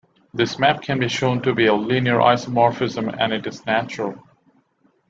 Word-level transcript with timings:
This 0.33 0.57
map 0.57 0.81
can 0.81 0.97
be 0.97 1.07
shown 1.07 1.43
to 1.43 1.53
be 1.53 1.67
a 1.67 1.75
linear 1.75 2.17
isomorphism, 2.17 3.15
and 3.19 3.31
it 3.31 3.45
is 3.45 3.63
natural. 3.67 4.27